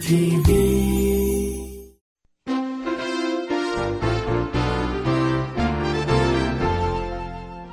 [0.00, 0.54] TV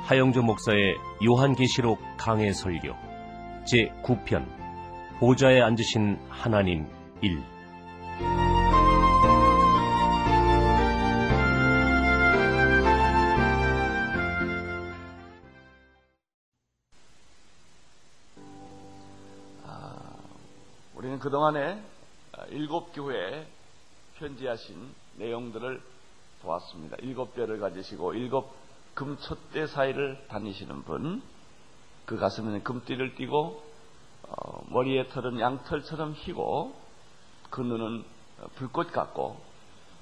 [0.02, 2.88] 하영조 목사의 요한계시록 강해 설교.
[3.64, 4.46] 제 9편.
[5.18, 6.84] 보좌에 앉으신 하나님
[7.22, 7.53] 1
[21.24, 21.82] 그동안에
[22.50, 23.46] 일곱 교회에
[24.18, 25.80] 편지하신 내용들을
[26.42, 26.98] 보았습니다.
[27.00, 28.54] 일곱 뼈를 가지시고 일곱
[28.92, 31.22] 금촛대 사이를 다니시는 분,
[32.04, 33.62] 그 가슴에는 금띠를 띠고
[34.28, 36.74] 어, 머리에 털은 양털처럼 희고
[37.48, 38.04] 그 눈은
[38.56, 39.40] 불꽃 같고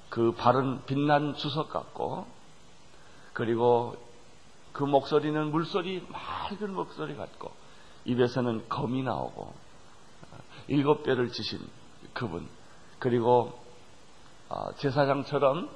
[0.09, 2.27] 그 발은 빛난 주석 같고
[3.31, 3.95] 그리고
[4.73, 7.49] 그 목소리는 물소리 맑은 목소리 같고
[8.03, 9.62] 입에서는 검이 나오고
[10.67, 11.59] 일곱 뼈를 지신
[12.13, 12.47] 그분.
[12.99, 13.59] 그리고
[14.49, 15.69] 어, 제사장처럼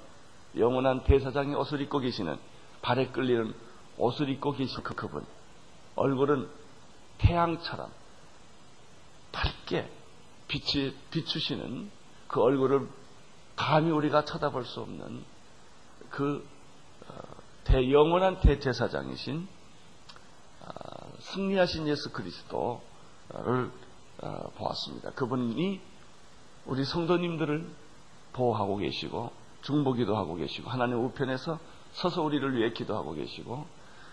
[0.57, 2.38] 영원한 대사장의 옷을 입고 계시는
[2.81, 3.53] 발에 끌리는
[3.97, 5.25] 옷을 입고 계신 그 그분.
[5.95, 6.47] 얼굴은
[7.17, 7.89] 태양처럼
[9.31, 9.89] 밝게
[10.47, 11.91] 빛이 비추시는
[12.27, 12.88] 그 얼굴을
[13.55, 15.23] 감히 우리가 쳐다볼 수 없는
[16.09, 16.47] 그
[17.09, 17.13] 어,
[17.65, 19.47] 대영원한 대제사장이신
[20.61, 22.80] 어, 승리하신 예수 그리스도를
[23.30, 23.71] 어,
[24.19, 25.11] 보았습니다.
[25.11, 25.79] 그분이
[26.65, 27.67] 우리 성도님들을
[28.33, 31.59] 보호하고 계시고 중보기도 하고 계시고 하나님 우편에서
[31.93, 33.65] 서서 우리를 위해 기도하고 계시고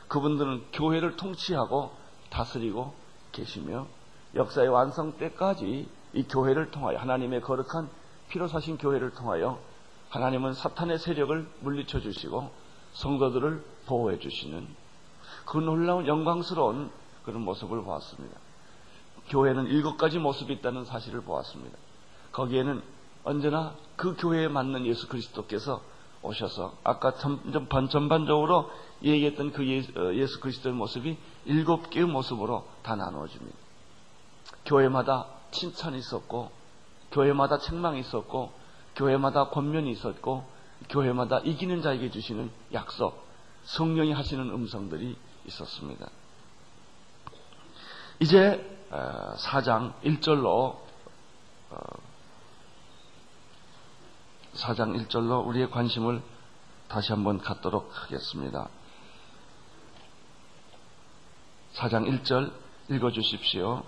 [0.08, 1.92] 그분들은 교회를 통치하고
[2.30, 2.94] 다스리고
[3.33, 3.86] 계시며
[4.34, 7.89] 역사의 완성 때까지 이 교회를 통하여 하나님의 거룩한
[8.28, 9.58] 피로 사신 교회를 통하여
[10.11, 12.50] 하나님은 사탄의 세력을 물리쳐 주시고
[12.92, 14.66] 성도들을 보호해 주시는
[15.46, 16.91] 그 놀라운 영광스러운
[17.24, 18.44] 그런 모습을 보았습니다.
[19.28, 21.77] 교회는 일곱 가지 모습이 있다는 사실을 보았습니다.
[22.33, 22.83] 거기에는
[23.24, 25.83] 언제나 그 교회에 맞는 예수 그리스도께서
[26.23, 28.70] 오셔서 아까 전반적으로
[29.02, 33.57] 얘기했던 그 예수 그리스도의 모습이 일곱 개의 모습으로 다 나누어집니다.
[34.64, 36.51] 교회마다 칭찬이 있었고,
[37.12, 38.52] 교회마다 책망이 있었고,
[38.96, 40.45] 교회마다 권면이 있었고,
[40.89, 43.24] 교회마다 이기는 자에게 주시는 약속,
[43.64, 46.08] 성령이 하시는 음성들이 있었습니다.
[48.20, 50.77] 이제 4장 1절로
[54.55, 56.22] 4장 1절로 우리의 관심을
[56.88, 58.68] 다시 한번 갖도록 하겠습니다.
[61.74, 62.52] 4장 1절
[62.90, 63.82] 읽어 주십시오.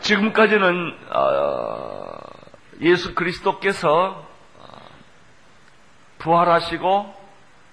[0.00, 2.18] 지금까지는 어,
[2.80, 4.31] 예수 그리스도께서
[6.22, 7.14] 부활하시고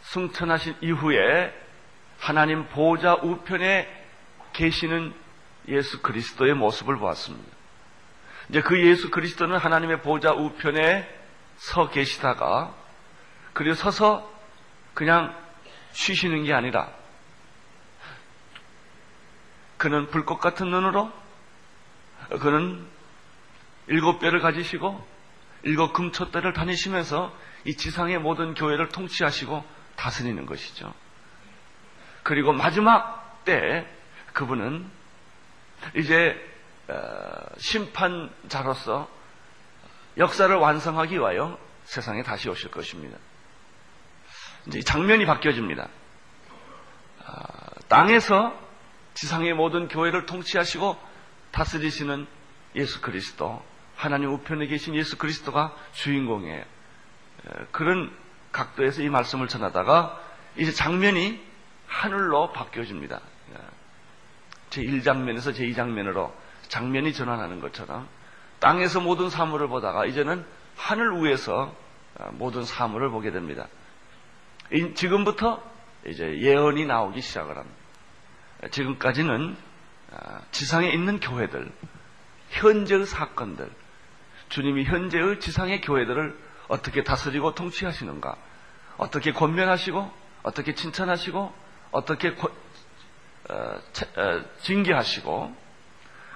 [0.02, 1.54] 승천하신 이후에
[2.20, 3.88] 하나님 보호자 우편에
[4.54, 5.14] 계시는
[5.68, 7.48] 예수 그리스도의 모습을 보았습니다.
[8.50, 11.08] 이제 그 예수 그리스도는 하나님의 보호자 우편에
[11.58, 12.74] 서 계시다가
[13.54, 14.30] 그리고 서서
[14.94, 15.36] 그냥
[15.92, 16.90] 쉬시는 게 아니라
[19.78, 21.12] 그는 불꽃 같은 눈으로
[22.42, 22.86] 그는
[23.88, 25.06] 일곱 뼈를 가지시고
[25.64, 29.66] 일곱 금초대를 다니시면서 이 지상의 모든 교회를 통치하시고
[29.96, 30.94] 다스리는 것이죠.
[32.24, 33.86] 그리고 마지막 때
[34.34, 34.90] 그분은
[35.96, 36.36] 이제
[37.58, 39.10] 심판자로서
[40.18, 43.18] 역사를 완성하기 위하여 세상에 다시 오실 것입니다.
[44.68, 45.88] 이제 장면이 바뀌어집니다.
[47.88, 48.58] 땅에서
[49.14, 50.98] 지상의 모든 교회를 통치하시고
[51.52, 52.28] 다스리시는
[52.76, 53.64] 예수 그리스도,
[54.00, 56.64] 하나님 우편에 계신 예수 그리스도가 주인공이에요.
[57.72, 58.10] 그런
[58.54, 60.18] 각도에서 이 말씀을 전하다가
[60.56, 61.38] 이제 장면이
[61.86, 63.20] 하늘로 바뀌어집니다.
[64.70, 66.32] 제 1장면에서 제 2장면으로
[66.70, 68.08] 장면이 전환하는 것처럼
[68.60, 70.46] 땅에서 모든 사물을 보다가 이제는
[70.78, 71.76] 하늘 위에서
[72.32, 73.68] 모든 사물을 보게 됩니다.
[74.96, 75.62] 지금부터
[76.08, 77.78] 이제 예언이 나오기 시작을 합니다.
[78.72, 79.58] 지금까지는
[80.52, 81.70] 지상에 있는 교회들,
[82.52, 83.70] 현재의 사건들,
[84.50, 86.38] 주님이 현재의 지상의 교회들을
[86.68, 88.36] 어떻게 다스리고 통치하시는가,
[88.98, 90.12] 어떻게 권면하시고,
[90.44, 91.54] 어떻게 칭찬하시고,
[91.92, 92.50] 어떻게 고,
[93.50, 95.56] 어, 어, 징계하시고,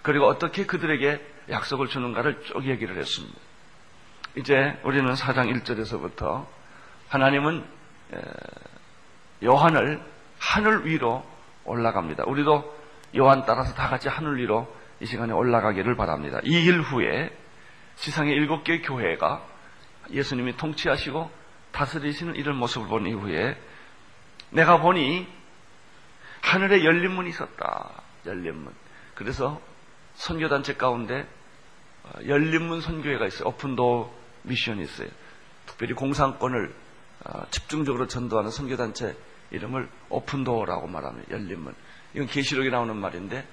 [0.02, 3.38] 그리고 어떻게 그들에게 약속을 주는가를 쭉 얘기를 했습니다.
[4.38, 6.46] 이제 우리는 4장 1절에서부터
[7.10, 7.64] 하나님은
[9.44, 10.02] 요한을
[10.40, 11.24] 하늘 위로
[11.66, 12.24] 올라갑니다.
[12.26, 12.84] 우리도
[13.18, 16.40] 요한 따라서 다 같이 하늘 위로 이 시간에 올라가기를 바랍니다.
[16.44, 17.30] 이 일 후에
[17.98, 19.46] 지상의 일곱 개의 교회가
[20.12, 21.32] 예수님이 통치하시고
[21.72, 23.58] 다스리시는 이런 모습을 본 이후에
[24.52, 25.28] 내가 보니
[26.42, 27.90] 하늘에 열린 문이 있었다.
[28.26, 28.74] 열린 문.
[29.16, 29.62] 그래서
[30.16, 31.28] 선교단체 가운데
[32.04, 33.48] 어, 열린 문 선교회가 있어요.
[33.50, 34.14] 오픈도
[34.44, 35.08] 미션이 있어요.
[35.66, 36.76] 특별히 공산권을
[37.26, 39.16] 어, 집중적으로 전도하는 선교단체
[39.52, 41.32] 이름을 오픈도어라고 말합니다.
[41.32, 41.76] 열린 문.
[42.14, 43.48] 이건 계시록에 나오는 말인데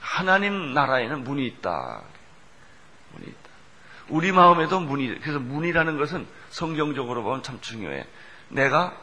[0.00, 2.02] 하나님 나라에는 문이 있다.
[3.12, 3.48] 문이 있다.
[4.08, 8.06] 우리 마음에도 문이 그래서 문이라는 것은 성경적으로 보면 참 중요해.
[8.48, 8.96] 내가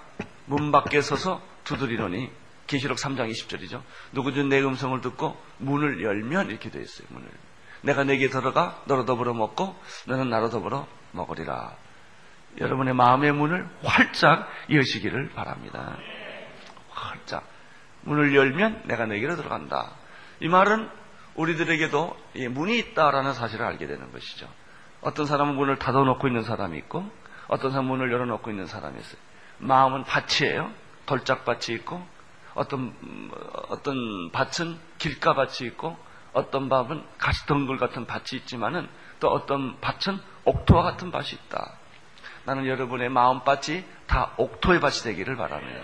[0.46, 2.32] 문 밖에 서서 두드리노니
[2.68, 3.82] 계시록 3장 20절이죠.
[4.12, 7.08] 누구든 내 음성을 듣고 문을 열면 이렇게 되어 있어요.
[7.12, 7.28] 문을.
[7.82, 9.76] 내가 내게 들어가 너로 더불어 먹고
[10.08, 11.76] 너는 나로 더불어 먹으리라.
[12.60, 15.98] 여러분의 마음의 문을 활짝 여시기를 바랍니다.
[16.90, 17.48] 활짝.
[18.02, 19.92] 문을 열면 내가 내게로 들어간다.
[20.40, 20.90] 이 말은
[21.36, 22.18] 우리들에게도
[22.52, 24.48] 문이 있다라는 사실을 알게 되는 것이죠.
[25.02, 27.10] 어떤 사람은 문을 닫아놓고 있는 사람이 있고
[27.48, 29.22] 어떤 사람은 문을 열어놓고 있는 사람이 있어요.
[29.60, 30.72] 마음은 밭이에요.
[31.06, 32.06] 돌짝밭이 있고
[32.56, 32.96] 어떤
[33.70, 35.98] 어떤 밭은 길가밭이 있고
[36.34, 38.90] 어떤 밭은 가시덩굴 같은 밭이 있지만은
[39.20, 41.74] 또 어떤 밭은 옥토와 같은 밭이 있다.
[42.46, 45.82] 나는 여러분의 마음밭이 다 옥토의 밭이 되기를 바랍니다.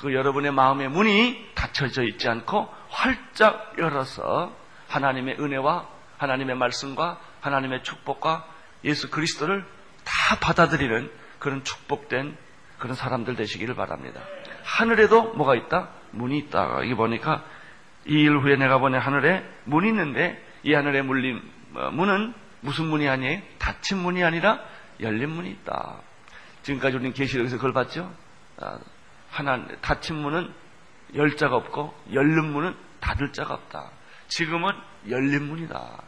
[0.00, 4.52] 그 여러분의 마음의 문이 닫혀져 있지 않고 활짝 열어서
[4.88, 5.88] 하나님의 은혜와
[6.18, 8.46] 하나님의 말씀과 하나님의 축복과
[8.84, 9.64] 예수 그리스도를
[10.04, 12.36] 다 받아들이는 그런 축복된
[12.78, 14.20] 그런 사람들 되시기를 바랍니다.
[14.64, 15.88] 하늘에도 뭐가 있다?
[16.12, 16.82] 문이 있다.
[16.84, 17.44] 이게 보니까
[18.06, 21.42] 이 일 후에 내가 보내 하늘에 문이 있는데 이 하늘에 물린
[21.74, 23.42] 어, 문은 무슨 문이 아니에요?
[23.58, 24.60] 닫힌 문이 아니라
[25.00, 25.96] 열린 문이 있다.
[26.62, 28.12] 지금까지 우리는 계시록에서 그걸 봤죠?
[28.58, 28.78] 아,
[29.30, 30.52] 하나 닫힌 문은
[31.14, 33.90] 열 자가 없고 열린 문은 닫을 자가 없다.
[34.28, 34.72] 지금은
[35.08, 36.02] 열린 문이다.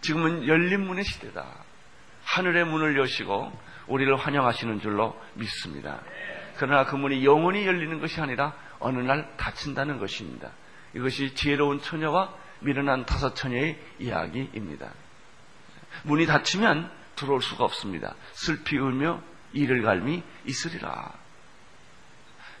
[0.00, 1.46] 지금은 열린 문의 시대다.
[2.24, 3.52] 하늘의 문을 여시고
[3.86, 6.00] 우리를 환영하시는 줄로 믿습니다.
[6.56, 10.50] 그러나 그 문이 영원히 열리는 것이 아니라 어느 날 닫힌다는 것입니다.
[10.94, 14.92] 이것이 지혜로운 처녀와 미련한 다섯 처녀의 이야기입니다.
[16.04, 18.14] 문이 닫히면 들어올 수가 없습니다.
[18.32, 19.22] 슬피 울며
[19.52, 21.12] 이를 갈미 있으리라.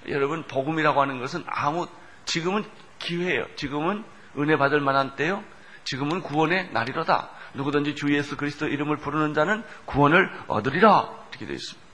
[0.08, 1.88] 여러분 복음이라고 하는 것은 아무
[2.24, 2.64] 지금은
[2.98, 3.46] 기회예요.
[3.56, 4.04] 지금은
[4.38, 5.42] 은혜 받을 만한 때요.
[5.84, 7.30] 지금은 구원의 날이로다.
[7.54, 11.08] 누구든지 주 예수 그리스도 이름을 부르는 자는 구원을 얻으리라.
[11.30, 11.84] 이렇게 되어 있습니다.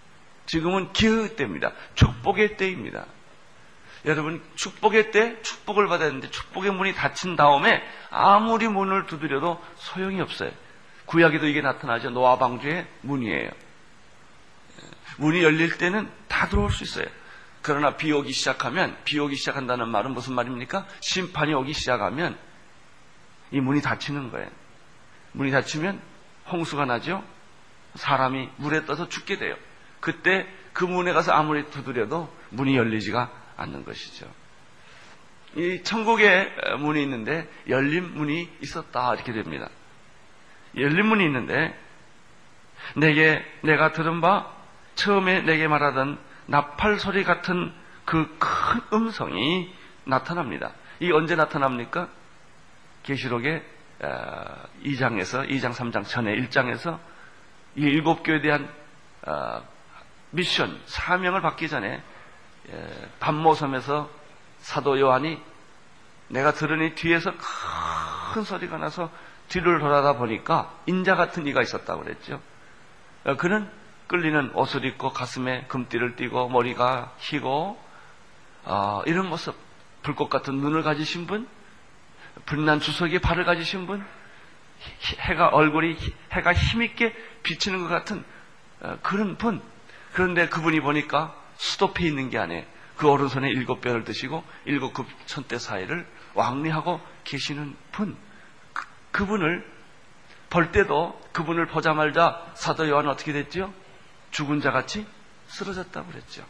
[0.47, 1.73] 지금은 기회의 때입니다.
[1.95, 3.07] 축복의 때입니다.
[4.07, 10.51] 여러분 축복의 때 축복을 받아야 하는데 축복의 문이 닫힌 다음에 아무리 문을 두드려도 소용이 없어요.
[11.05, 12.11] 구약에도 이게 나타나죠.
[12.11, 13.51] 노아 방주의 문이에요.
[15.19, 17.07] 문이 열릴 때는 다 들어올 수 있어요.
[17.63, 20.87] 그러나 비 오기 시작하면 비 오기 시작한다는 말은 무슨 말입니까?
[21.01, 22.39] 심판이 오기 시작하면
[23.51, 24.49] 이 문이 닫히는 거예요.
[25.33, 26.01] 문이 닫히면
[26.51, 27.23] 홍수가 나죠.
[27.95, 29.57] 사람이 물에 떠서 죽게 돼요.
[30.01, 34.27] 그때 그 문에 가서 아무리 두드려도 문이 열리지가 않는 것이죠.
[35.57, 36.49] 이 천국에
[36.79, 39.69] 문이 있는데 열린 문이 있었다 이렇게 됩니다.
[40.77, 41.77] 열린 문이 있는데
[42.97, 44.51] 내게 내가 들은 바
[44.95, 47.73] 처음에 내게 말하던 나팔 소리 같은
[48.05, 49.73] 그 큰 음성이
[50.05, 50.73] 나타납니다.
[51.01, 52.09] 이 언제 나타납니까?
[53.03, 53.63] 계시록의
[54.85, 56.99] 2장에서 2장 3장 전에 1장에서
[57.77, 58.69] 이 일곱 교에 대한
[59.23, 59.63] 어,
[60.31, 62.03] 미션 사명을 받기 전에
[63.21, 64.11] 밤모섬에서
[64.59, 65.41] 사도 요한이
[66.29, 67.33] 내가 들으니 뒤에서
[68.33, 69.11] 큰 소리가 나서
[69.49, 72.41] 뒤를 돌아다 보니까 인자 같은 이가 있었다고 그랬죠.
[73.25, 73.69] 어, 그는
[74.11, 77.81] 끌리는 옷을 입고 가슴에 금띠를 띠고 머리가 희고
[78.65, 79.55] 어, 이런 모습
[80.03, 81.47] 불꽃 같은 눈을 가지신 분
[82.45, 84.05] 불난 주석의 발을 가지신 분
[85.21, 85.97] 해가 얼굴이
[86.33, 87.15] 해가 힘있게
[87.45, 88.25] 비치는 것 같은
[88.81, 89.63] 어, 그런 분.
[90.13, 92.65] 그런데 그분이 보니까 수도패 있는 게 아니에요.
[92.97, 98.17] 그 오른손에 일곱 뼈를 드시고 일곱 급 천대 사이를 왕래하고 계시는 분.
[98.73, 99.65] 그, 그분을
[100.49, 103.73] 볼 때도 그분을 보자말자 사도 요한은 어떻게 됐죠?
[104.31, 105.07] 죽은 자 같이
[105.49, 106.45] 쓰러졌다고 그랬죠.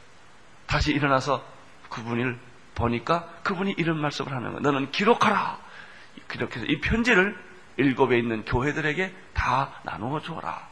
[0.66, 1.44] 다시 일어나서
[1.88, 2.38] 그분을
[2.74, 4.60] 보니까 그분이 이런 말씀을 하는 거예요.
[4.60, 5.58] 너는 기록하라.
[6.28, 7.36] 그렇게 해서 이 편지를
[7.76, 10.68] 일곱에 있는 교회들에게 다 나누어 주어라.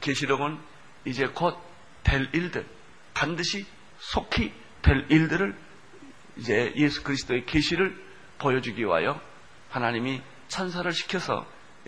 [0.00, 0.58] 계시록은
[1.04, 1.66] 이제 곧
[2.06, 2.64] 될 일들,
[3.14, 3.66] 반드시
[3.98, 5.56] 속히 될 일들을
[6.36, 8.00] 이제 예수 그리스도의 계시를
[8.38, 9.20] 보여주기 위하여
[9.70, 11.44] 하나님이 천사를 시켜서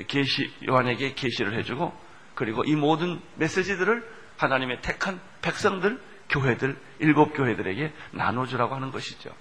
[0.09, 1.97] 계시 요한에게 계시를 해주고
[2.39, 9.35] 그리고 이 모든 메시지들을 하나님의 택한 백성들, 교회들, 일곱 교회들에게 나눠주라고 하는 것이죠.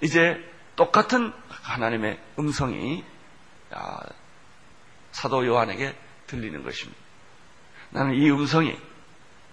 [0.00, 0.38] 이제
[0.76, 3.04] 똑같은 하나님의 음성이
[3.72, 3.98] 아,
[5.10, 5.92] 사도 요한에게
[6.28, 7.00] 들리는 것입니다.
[7.90, 8.78] 나는 이 음성이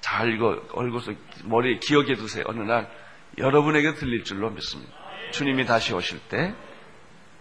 [0.02, 2.44] 잘 이거 얼굴 머리에 기억해 두세요.
[2.46, 2.92] 어느 날
[3.40, 4.94] 여러분에게 들릴 줄로 믿습니다.
[5.32, 6.54] 주님이 다시 오실 때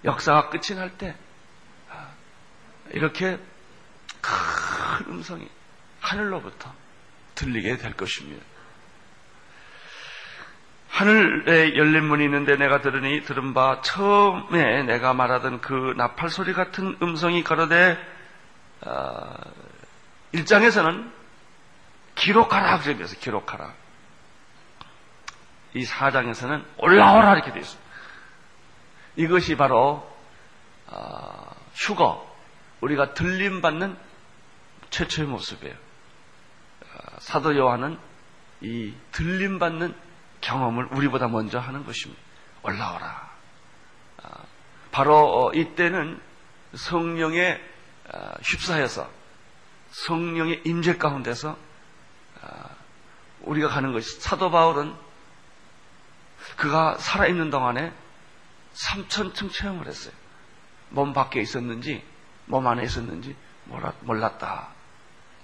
[0.02, 1.14] 역사가 끝이 날 때
[2.92, 3.38] 이렇게
[4.25, 5.49] 큰 음성이
[6.00, 6.73] 하늘로부터
[7.35, 8.43] 들리게 될 것입니다.
[10.88, 16.97] 하늘에 열린 문이 있는데 내가 들으니 들은 바 처음에 내가 말하던 그 나팔 소리 같은
[17.02, 17.99] 음성이 가로되
[18.83, 19.35] 어,
[20.33, 21.11] 1장에서는
[22.14, 23.73] 기록하라 그러면서 기록하라.
[25.75, 27.90] 이 4장에서는 올라오라 이렇게 되어 있습니다.
[29.16, 30.09] 이것이 바로
[30.87, 32.35] 어, 휴거
[32.81, 34.03] 우리가 들림 받는
[34.94, 35.74] 최초의 모습이에요.
[35.74, 37.98] 어, 사도 요한은
[38.60, 39.92] 이 들림 받는
[40.40, 42.22] 경험을 우리보다 먼저 하는 것입니다.
[42.62, 43.30] 올라오라.
[44.22, 44.28] 아,
[44.92, 46.20] 바로 어, 이때는
[46.74, 47.60] 성령에
[48.12, 49.10] 아, 휩싸여서
[49.90, 51.56] 성령의 임재 가운데서
[52.42, 52.70] 아,
[53.40, 54.94] 우리가 가는 것이 사도 바울은
[56.56, 57.92] 그가 살아있는 동안에
[58.74, 60.14] 삼천층 체험을 했어요.
[60.90, 62.04] 몸 밖에 있었는지
[62.46, 63.34] 몸 안에 있었는지
[64.02, 64.74] 몰랐다.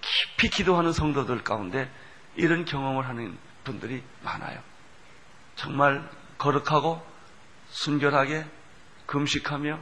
[0.01, 1.91] 깊이 기도하는 성도들 가운데
[2.37, 4.61] 이런 경험을 하는 분들이 많아요.
[5.57, 7.05] 정말 거룩하고
[7.69, 8.47] 순결하게
[9.07, 9.79] 금식하며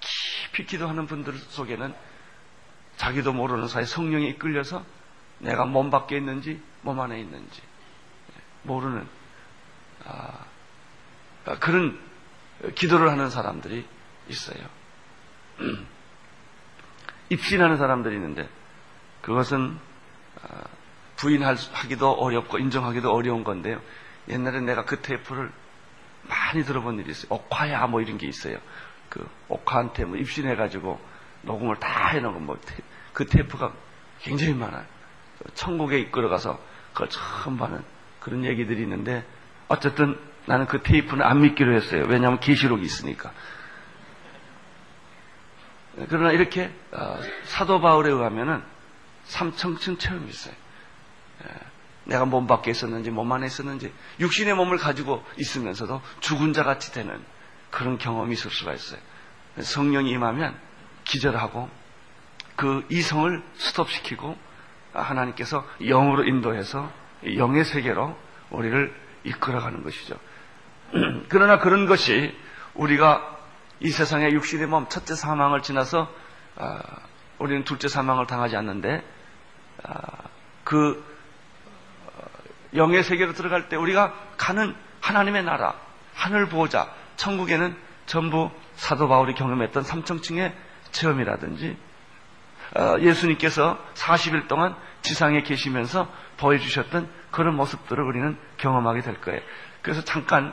[0.00, 1.94] 깊이 기도하는 분들 속에는
[2.96, 4.84] 자기도 모르는 사이 성령이 이끌려서
[5.38, 7.62] 내가 몸 밖에 있는지 몸 안에 있는지
[8.62, 9.06] 모르는
[10.06, 10.46] 아,
[11.60, 11.98] 그런
[12.74, 13.86] 기도를 하는 사람들이
[14.28, 14.66] 있어요.
[17.28, 18.48] 입신하는 사람들이 있는데
[19.26, 19.76] 그것은
[20.40, 20.62] 아,
[21.16, 23.80] 부인하기도 어렵고 인정하기도 어려운 건데요.
[24.28, 25.50] 옛날에 내가 그 테이프를
[26.28, 27.26] 많이 들어본 일이 있어요.
[27.30, 28.56] 옥화야 뭐 이런 게 있어요.
[29.08, 31.00] 그 옥화한테 뭐 입신해가지고
[31.42, 33.72] 녹음을 다 해놓은 뭐그 테이프가
[34.20, 34.84] 굉장히 많아요.
[35.54, 36.60] 천국에 이끌어가서
[36.92, 37.82] 그걸 처음 봐는
[38.20, 39.26] 그런 얘기들이 있는데
[39.66, 40.16] 어쨌든
[40.46, 42.04] 나는 그 테이프는 안 믿기로 했어요.
[42.06, 43.32] 왜냐하면 계시록이 있으니까.
[46.08, 48.75] 그러나 이렇게 어, 사도 바울에 의하면은
[49.26, 50.54] 삼청층 체험이 있어요.
[51.44, 51.48] 예.
[52.04, 57.22] 내가 몸 밖에 있었는지 몸 안에 있었는지 육신의 몸을 가지고 있으면서도 죽은 자 같이 되는
[57.70, 59.00] 그런 경험이 있을 수가 있어요.
[59.60, 60.56] 성령이 임하면
[61.04, 61.68] 기절하고
[62.54, 64.36] 그 이성을 스톱시키고
[64.92, 66.90] 하나님께서 영으로 인도해서
[67.36, 68.16] 영의 세계로
[68.50, 70.16] 우리를 이끌어가는 것이죠.
[71.28, 72.34] 그러나 그런 것이
[72.74, 73.36] 우리가
[73.80, 76.10] 이 세상의 육신의 몸 첫째 사망을 지나서
[76.56, 76.80] 아,
[77.38, 79.15] 우리는 둘째 사망을 당하지 않는데 아,
[80.64, 81.04] 그
[82.74, 85.74] 영의 세계로 들어갈 때 우리가 가는 하나님의 나라,
[86.14, 90.54] 하늘 보호자, 천국에는 전부 사도 바울이 경험했던 삼청층의
[90.92, 91.76] 체험이라든지
[92.74, 99.40] 어, 예수님께서 40일 동안 지상에 계시면서 보여주셨던 그런 모습들을 우리는 경험하게 될 거예요.
[99.82, 100.52] 그래서 잠깐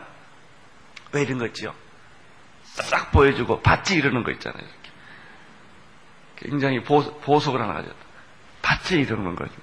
[1.11, 1.73] 왜 이런 거 있지요?
[2.63, 4.61] 싹 보여주고 봤지 이러는 거 있잖아요.
[4.61, 4.89] 이렇게.
[6.37, 7.83] 굉장히 보, 보석을 하나 가
[8.73, 9.53] 봤지 이러는 거죠.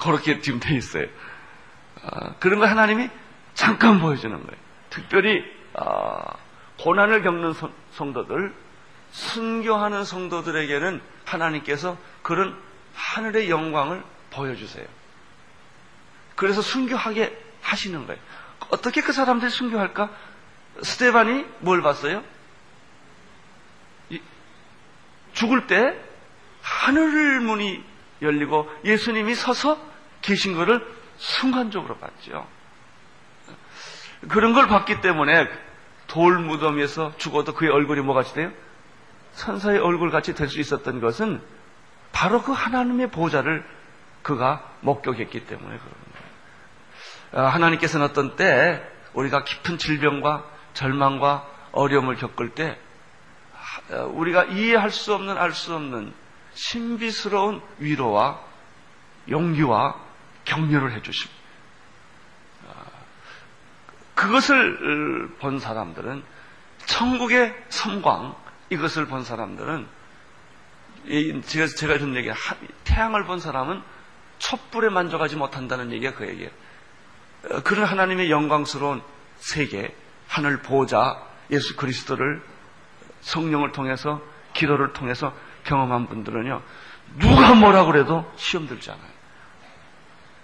[0.00, 1.06] 그렇게 지금 돼 있어요.
[2.02, 3.08] 어, 그런 걸 하나님이
[3.54, 4.60] 잠깐 보여주는 거예요.
[4.90, 6.22] 특별히 어,
[6.80, 7.54] 고난을 겪는
[7.92, 8.54] 성도들,
[9.12, 12.56] 순교하는 성도들에게는 하나님께서 그런
[12.94, 14.86] 하늘의 영광을 보여주세요.
[16.36, 18.20] 그래서 순교하게 하시는 거예요.
[18.70, 20.10] 어떻게 그 사람들이 순교할까?
[20.82, 22.24] 스테반이 뭘 봤어요?
[25.32, 25.96] 죽을 때
[26.64, 27.84] 하늘 문이
[28.22, 29.78] 열리고 예수님이 서서
[30.22, 30.84] 계신 것을
[31.18, 32.46] 순간적으로 봤죠.
[34.28, 35.46] 그런 걸 봤기 때문에
[36.06, 38.50] 돌 무덤에서 죽어도 그의 얼굴이 뭐같이 돼요?
[39.34, 41.42] 천사의 얼굴 같이 될 수 있었던 것은
[42.12, 43.64] 바로 그 하나님의 보좌를
[44.22, 47.46] 그가 목격했기 때문에 그런 거예요.
[47.46, 52.78] 아, 하나님께서는 어떤 때 우리가 깊은 질병과 절망과 어려움을 겪을 때
[54.12, 56.14] 우리가 이해할 수 없는 알 수 없는
[56.54, 58.40] 신비스러운 위로와
[59.28, 60.00] 용기와
[60.44, 61.42] 격려를 해주십니다.
[62.68, 62.72] 아,
[64.14, 66.22] 그것을 본 사람들은
[66.86, 68.36] 천국의 섬광
[68.70, 69.86] 이것을 본 사람들은
[71.46, 72.30] 제가 제가 준 얘기
[72.84, 73.82] 태양을 본 사람은
[74.38, 76.50] 촛불에 만족하지 못한다는 얘기가 그 얘기예요.
[77.50, 79.02] 어, 그런 하나님의 영광스러운
[79.36, 79.94] 세계
[80.28, 82.42] 하늘 보호자 예수 그리스도를
[83.20, 84.22] 성령을 통해서
[84.54, 85.34] 기도를 통해서
[85.64, 86.62] 경험한 분들은요
[87.18, 89.14] 누가 뭐라 그래도 시험 들지 않아요.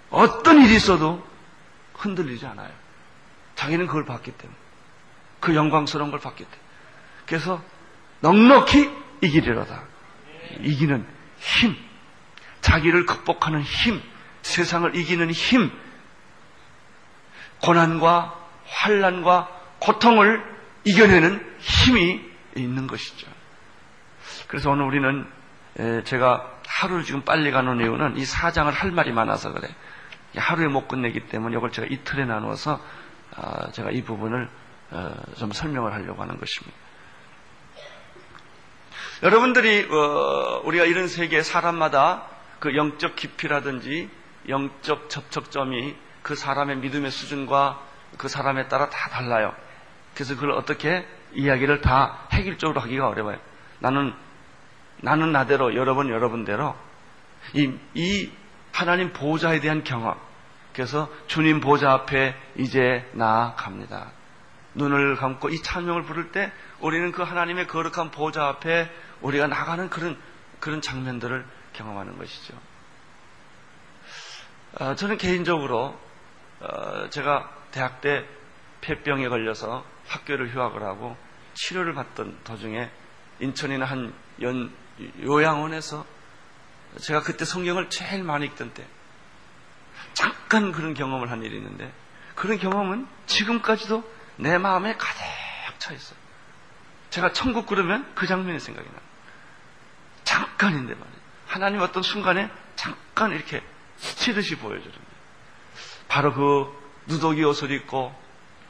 [0.09, 1.25] 어떤 일이 있어도
[1.93, 2.71] 흔들리지 않아요.
[3.55, 4.57] 자기는 그걸 봤기 때문에.
[5.39, 6.49] 그 영광스러운 걸 받게 돼.
[7.25, 7.61] 그래서
[8.21, 9.83] 넉넉히 이기리로다.
[10.61, 11.05] 이기는
[11.39, 11.75] 힘,
[12.61, 14.01] 자기를 극복하는 힘,
[14.41, 15.71] 세상을 이기는 힘,
[17.61, 18.35] 고난과
[18.65, 19.47] 환란과
[19.79, 20.43] 고통을
[20.83, 22.21] 이겨내는 힘이
[22.55, 23.30] 있는 것이죠.
[24.51, 25.25] 그래서 오늘 우리는
[26.03, 29.73] 제가 하루를 지금 빨리 가는 이유는 이 사장을 할 말이 많아서 그래.
[30.35, 32.81] 하루에 못 끝내기 때문에 이걸 제가 이틀에 나누어서
[33.33, 34.49] 아, 제가 이 부분을
[34.91, 36.77] 어, 좀 설명을 하려고 하는 것입니다.
[39.23, 42.23] 여러분들이 어, 우리가 이런 세계 사람마다
[42.59, 44.09] 그 영적 깊이라든지
[44.49, 47.79] 영적 접촉점이 그 사람의 믿음의 수준과
[48.17, 49.55] 그 사람에 따라 다 달라요.
[50.13, 53.37] 그래서 그걸 어떻게 이야기를 다 획일적으로 하기가 어려워요.
[53.79, 54.13] 나는
[55.01, 56.75] 나는 나대로 여러분 여러분대로
[57.53, 58.31] 이, 이
[58.71, 60.17] 하나님 보좌에 대한 경험.
[60.73, 64.11] 그래서 주님 보좌 앞에 이제 나아갑니다.
[64.75, 68.89] 눈을 감고 이 찬명을 부를 때 우리는 그 하나님의 거룩한 보좌 앞에
[69.21, 70.17] 우리가 나가는 그런
[70.59, 72.53] 그런 장면들을 경험하는 것이죠.
[74.79, 75.99] 어, 저는 개인적으로
[76.61, 78.25] 어, 제가 대학 때
[78.79, 81.17] 폐병에 걸려서 학교를 휴학을 하고
[81.53, 82.89] 치료를 받던 도중에
[83.41, 84.71] 인천이나 한 연
[85.23, 86.05] 요양원에서
[86.99, 88.85] 제가 그때 성경을 제일 많이 읽던 때
[90.13, 91.91] 잠깐 그런 경험을 한 일이 있는데
[92.35, 94.03] 그런 경험은 지금까지도
[94.37, 95.21] 내 마음에 가득
[95.79, 96.17] 차 있어요.
[97.09, 98.99] 제가 천국 그러면 그 장면이 생각이 나요.
[100.23, 101.21] 잠깐인데 말이에요.
[101.47, 103.61] 하나님 어떤 순간에 잠깐 이렇게
[103.97, 105.05] 스치듯이 보여주는 거예요.
[106.07, 108.15] 바로 그 누더기 옷을 입고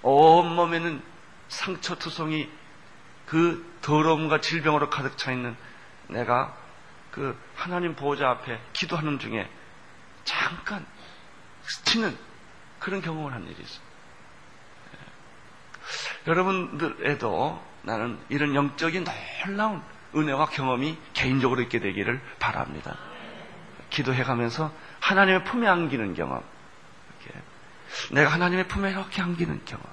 [0.01, 1.01] 온몸에는
[1.49, 2.49] 상처투성이
[3.25, 5.55] 그 더러움과 질병으로 가득 차 있는
[6.11, 6.55] 내가
[7.11, 9.49] 그 하나님 보호자 앞에 기도하는 중에
[10.23, 10.85] 잠깐
[11.63, 12.17] 스치는
[12.79, 13.81] 그런 경험을 한 일이 있어요.
[16.25, 16.31] 예.
[16.31, 19.05] 여러분들에도 나는 이런 영적인
[19.45, 19.81] 놀라운
[20.15, 22.97] 은혜와 경험이 개인적으로 있게 되기를 바랍니다.
[23.89, 26.43] 기도해 가면서 하나님의 품에 안기는 경험.
[27.21, 27.39] 이렇게.
[28.11, 29.85] 내가 하나님의 품에 이렇게 안기는 경험.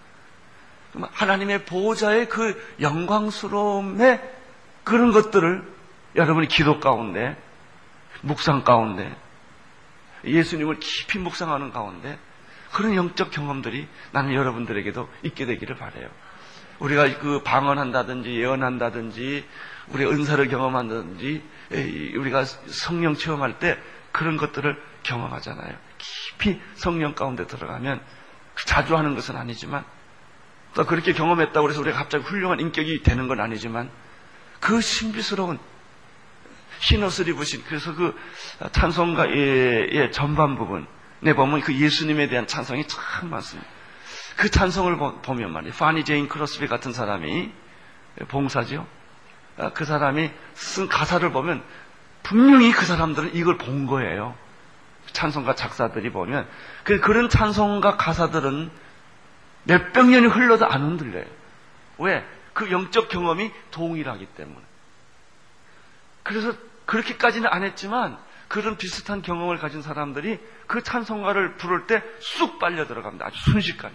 [1.12, 4.36] 하나님의 보호자의 그 영광스러움의
[4.84, 5.77] 그런 것들을
[6.16, 7.36] 여러분이 기도 가운데,
[8.22, 9.14] 묵상 가운데,
[10.24, 12.18] 예수님을 깊이 묵상하는 가운데
[12.72, 16.08] 그런 영적 경험들이 나는 여러분들에게도 있게 되기를 바래요.
[16.80, 19.44] 우리가 그 방언한다든지 예언한다든지
[19.88, 21.42] 우리가 은사를 경험한다든지
[22.16, 23.78] 우리가 성령 체험할 때
[24.12, 25.74] 그런 것들을 경험하잖아요.
[25.98, 28.00] 깊이 성령 가운데 들어가면
[28.64, 29.84] 자주 하는 것은 아니지만
[30.74, 33.90] 또 그렇게 경험했다고 해서 우리가 갑자기 훌륭한 인격이 되는 건 아니지만
[34.60, 35.58] 그 신비스러운
[36.80, 38.16] 흰 옷을 입으신 그래서 그
[38.72, 43.68] 찬송가의 전반 부분에 보면 그 예수님에 대한 찬송이 참 많습니다.
[44.36, 45.74] 그 찬송을 보면 말이에요.
[45.74, 47.50] 파니 제인 크로스비 같은 사람이
[48.28, 48.86] 봉사죠.
[49.58, 51.62] 아, 그 사람이 쓴 가사를 보면
[52.22, 54.36] 분명히 그 사람들은 이걸 본 거예요.
[55.12, 56.46] 찬송가 작사들이 보면
[56.84, 58.70] 그, 그런 찬송가 가사들은
[59.64, 61.24] 몇백 년이 흘러도 안 흔들려요.
[61.98, 62.24] 왜?
[62.52, 64.60] 그 영적 경험이 동일하기 때문에.
[66.22, 66.52] 그래서
[66.88, 73.26] 그렇게까지는 안 했지만 그런 비슷한 경험을 가진 사람들이 그 찬송가를 부를 때 쑥 빨려 들어갑니다.
[73.26, 73.94] 아주 순식간에.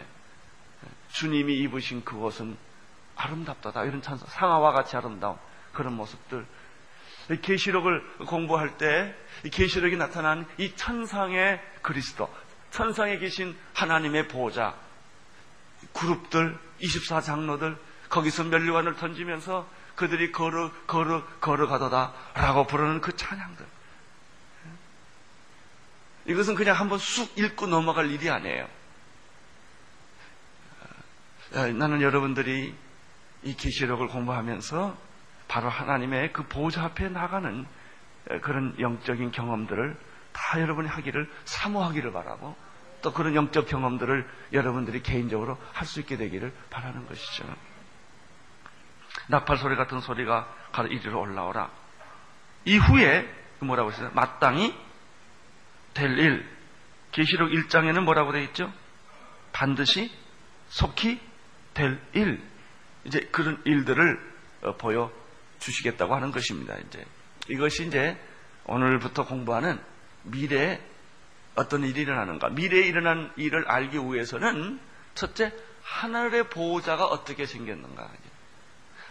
[1.11, 2.55] 주님이 입으신 그것은
[3.15, 3.83] 아름답다.
[3.85, 5.37] 이런 찬송, 상아와 같이 아름다운
[5.73, 6.45] 그런 모습들.
[7.41, 9.15] 계시록을 공부할 때
[9.51, 12.31] 계시록이 나타난 이 천상의 그리스도,
[12.69, 14.75] 천상에 계신 하나님의 보호자,
[15.93, 17.77] 그룹들, 24장로들,
[18.09, 22.13] 거기서 멸류관을 던지면서 그들이 걸어, 걸어, 걸어가도다.
[22.35, 23.65] 라고 부르는 그 찬양들.
[26.25, 28.67] 이것은 그냥 한번 쑥 읽고 넘어갈 일이 아니에요.
[31.55, 32.73] 아, 나는 여러분들이
[33.43, 34.97] 이 계시록을 공부하면서
[35.47, 37.65] 바로 하나님의 그 보좌 앞에 나가는
[38.41, 39.97] 그런 영적인 경험들을
[40.31, 42.55] 다 여러분이 하기를 사모하기를 바라고
[43.01, 47.43] 또 그런 영적 경험들을 여러분들이 개인적으로 할 수 있게 되기를 바라는 것이죠.
[49.27, 51.69] 나팔 소리 같은 소리가 가로 이리로 올라오라.
[52.65, 54.11] 이후에 뭐라고 했어요?
[54.13, 54.75] 마땅히
[55.93, 56.45] 될 일.
[57.11, 58.71] 계시록 1장에는 뭐라고 되어 있죠?
[59.51, 60.11] 반드시
[60.69, 61.19] 속히
[61.73, 62.41] 될 일.
[63.05, 64.33] 이제 그런 일들을
[64.63, 65.11] 어, 보여
[65.59, 66.75] 주시겠다고 하는 것입니다.
[66.77, 67.05] 이제
[67.49, 68.17] 이것이 이제
[68.65, 69.79] 오늘부터 공부하는
[70.23, 70.81] 미래에
[71.55, 72.49] 어떤 일이 일어나는가.
[72.49, 74.79] 미래에 일어난 일을 알기 위해서는
[75.15, 78.09] 첫째 하늘의 보호자가 어떻게 생겼는가.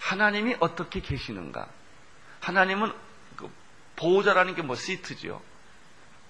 [0.02, 1.68] 하나님이 어떻게 계시는가?
[2.40, 2.92] 하나님은
[3.36, 3.50] 그
[3.96, 5.40] 보호자라는 게 뭐 시트지요.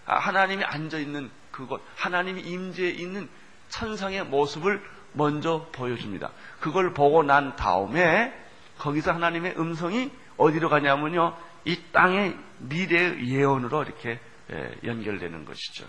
[0.07, 3.29] 아, 하나님이 앉아 있는 그곳, 하나님이 임재해 있는
[3.69, 4.83] 천상의 모습을
[5.13, 6.31] 먼저 보여줍니다.
[6.61, 8.33] 그걸 보고 난 다음에
[8.79, 11.37] 거기서 하나님의 음성이 어디로 가냐면요.
[11.65, 14.19] 이 땅의 미래의 예언으로 이렇게
[14.51, 15.87] 예, 연결되는 것이죠.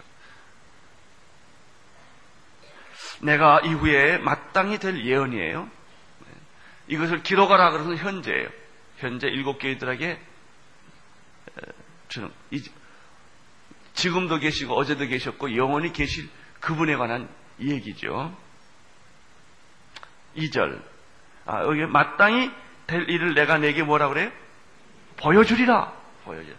[3.22, 5.69] 내가 이후에 마땅히 될 예언이에요.
[6.88, 8.50] 이것을 기록하라 그러면 현재예요.
[8.98, 10.19] 현재 일곱 교회들에게
[12.10, 12.32] 주는
[13.93, 18.36] 지금도 계시고 어제도 계셨고 영원히 계실 그분에 관한 얘기죠.
[20.36, 20.82] 2절.
[21.46, 22.52] 아, 여기 마땅히
[22.88, 24.32] 될 일을 내가 내게 뭐라 그래요?
[25.17, 25.93] 보여주리라.
[26.24, 26.50] 보여줘.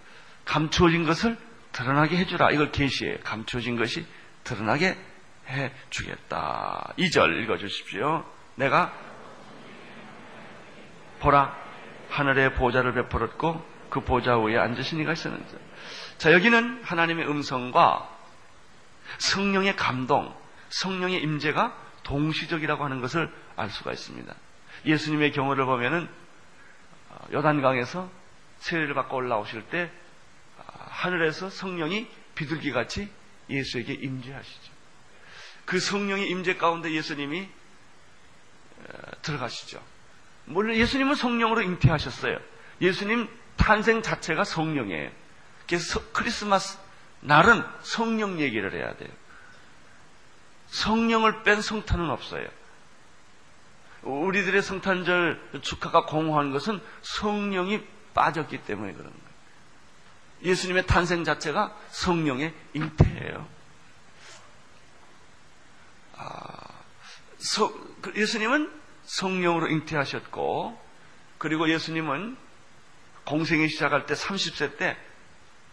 [0.45, 1.37] 감추어진 것을
[1.73, 2.51] 드러나게 해주라.
[2.53, 3.19] 이걸 계시해요.
[3.25, 4.07] 감추어진 것이
[4.45, 4.97] 드러나게
[5.49, 6.95] 해주겠다.
[6.99, 8.25] 2절 읽어주십시오.
[8.57, 8.93] 내가
[11.25, 11.57] 보라
[12.11, 15.57] 하늘의 보좌를 베풀었고 그 보좌 위에 앉으신 이가 있었는지.
[16.19, 18.11] 자 여기는 하나님의 음성과
[19.19, 20.35] 성령의 감동,
[20.69, 24.35] 성령의 임재가 동시적이라고 하는 것을 알 수가 있습니다.
[24.85, 26.09] 예수님의 경우를 보면은
[27.09, 28.11] 어, 여단강에서
[28.59, 29.91] 세례를 받고 올라오실 때
[30.59, 33.09] 아, 하늘에서 성령이 비둘기 같이
[33.49, 34.73] 예수에게 임재하시죠.
[35.65, 37.49] 그 성령의 임재 가운데 예수님이
[38.79, 39.94] 어, 들어가시죠.
[40.47, 42.39] 물론 예수님은 성령으로 잉태하셨어요.
[42.81, 45.11] 예수님 탄생 자체가 성령이에요.
[45.67, 46.79] 그래서 크리스마스
[47.21, 49.11] 날은 성령 얘기를 해야 돼요.
[50.67, 52.47] 성령을 뺀 성탄은 없어요.
[54.03, 59.25] 우리들의 성탄절 축하가 공허한 것은 성령이 빠졌기 때문에 그런 거예요.
[60.43, 63.49] 예수님의 탄생 자체가 성령의 잉태예요.
[66.17, 66.53] 아,
[67.39, 68.71] 서, 그 예수님은
[69.05, 70.81] 성령으로 잉태하셨고,
[71.39, 72.37] 그리고 예수님은
[73.25, 74.97] 공생이 시작할 때 30세 때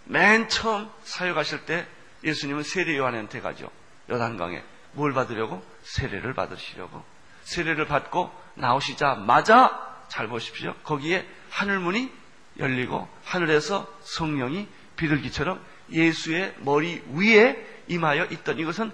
[0.05, 1.87] 맨 처음 사역하실 때
[2.23, 3.69] 예수님은 세례 요한한테 가죠.
[4.09, 4.63] 여단강에
[4.93, 5.63] 뭘 받으려고?
[5.83, 7.03] 세례를 받으시려고.
[7.43, 10.75] 세례를 받고 나오시자마자 잘 보십시오.
[10.83, 12.11] 거기에 하늘문이
[12.59, 14.67] 열리고 하늘에서 성령이
[14.97, 18.91] 비둘기처럼 예수의 머리 위에 임하여 있던 이것은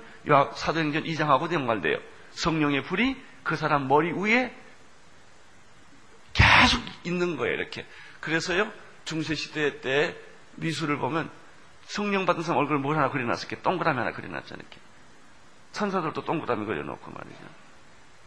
[0.56, 1.98] 사도행전 2장하고 연관돼요.
[2.32, 4.54] 성령의 불이 그 사람 머리 위에
[6.34, 7.56] 계속 있는 거예요.
[7.56, 7.86] 이렇게.
[8.20, 8.72] 그래서요
[9.06, 10.16] 중세시대 때
[10.56, 11.32] 미술을 보면
[11.86, 14.60] 성령 받은 사람 얼굴 뭘 하나 그려놨을 게 동그라미 하나 그려놨잖아요.
[14.60, 14.78] 이렇게.
[15.72, 17.40] 천사들도 동그라미 그려놓고 말이죠.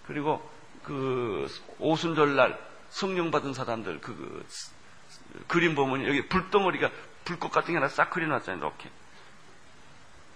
[0.07, 0.51] 그리고
[0.83, 1.47] 그
[1.79, 6.91] 오순절날 성령 받은 사람들 그, 그 그림 보면 여기 불덩어리가
[7.25, 8.65] 불꽃 같은 게 하나 싹 그려놨잖아요.
[8.65, 8.89] 이렇게.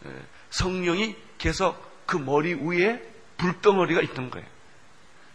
[0.05, 3.03] 예, 성령이 계속 그 머리 위에
[3.39, 4.54] 불덩어리가 있던 거예요.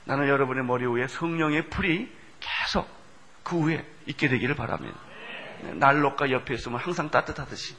[0.09, 2.89] 나는 여러분의 머리 위에 성령의 풀이 계속
[3.43, 4.99] 그 위에 있게 되기를 바랍니다.
[5.75, 7.75] 난로가 옆에 있으면 항상 따뜻하듯이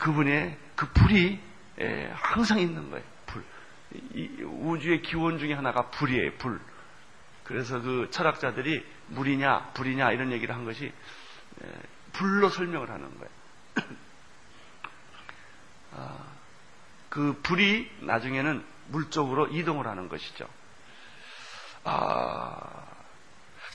[0.00, 1.38] 그분의 그 불이
[1.78, 3.04] 예, 항상 있는 거예요.
[3.26, 3.44] 불.
[4.46, 6.32] 우주의 기원 중에 하나가 불이에요.
[6.38, 6.60] 불.
[7.44, 10.92] 그래서 그 철학자들이 물이냐 불이냐 이런 얘기를 한 것이
[11.62, 11.72] 예,
[12.14, 13.30] 불로 설명을 하는 거예요.
[15.94, 16.18] 아,
[17.10, 20.48] 그 불이 나중에는 물 쪽으로 이동을 하는 것이죠.
[21.88, 22.84] 아,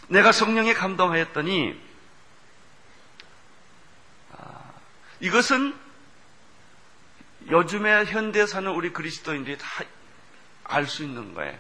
[0.10, 1.80] 내가 성령에 감동하였더니
[4.38, 4.74] 아,
[5.22, 5.74] 이것은
[7.50, 9.66] 요즘에 현대 사는 우리 그리스도인들이 다
[10.72, 11.58] 알 수 있는 거예요.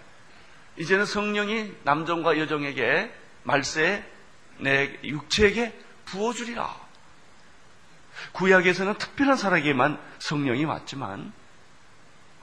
[0.77, 4.05] 이제는 성령이 남정과 여정에게 말세
[4.57, 6.79] 내 육체에게 부어주리라.
[8.33, 11.33] 구약에서는 특별한 사람에게만 성령이 왔지만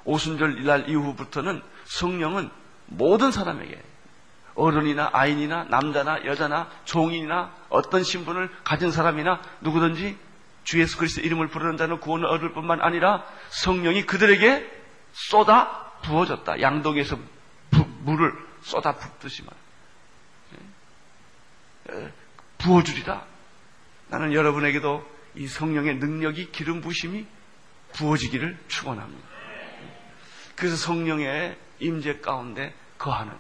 [0.05, 2.51] 오순절 날 이후부터는 성령은
[2.87, 3.81] 모든 사람에게
[4.59, 10.19] 어른이나 아인이나 남자나 여자나 종인이나 어떤 신분을 가진 사람이나 누구든지
[10.65, 14.71] 주 예수 그리스도 이름을 부르는 자는 구원을 얻을 뿐만 아니라 성령이 그들에게
[15.13, 16.61] 쏟아 부어졌다.
[16.61, 17.17] 양동에서
[17.71, 19.51] 부, 물을 쏟아 붓듯이만
[21.91, 22.13] 예?
[22.59, 23.25] 부어주리라.
[24.09, 27.27] 나는 여러분에게도 이 성령의 능력이 기름 부심이
[27.95, 29.29] 부어지기를 축원합니다.
[30.57, 33.33] 그래서 성령의 임재 가운데 거하는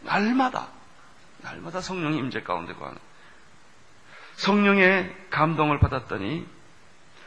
[0.00, 0.68] 날마다
[1.38, 2.98] 날마다 성령의 임재 가운데 거하는
[4.36, 6.46] 성령의 감동을 받았더니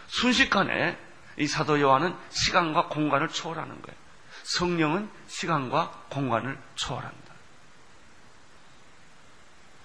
[0.08, 0.98] 순식간에
[1.38, 3.98] 이 사도 요한은 시간과 공간을 초월하는 거예요.
[4.44, 7.34] 성령은 시간과 공간을 초월합니다.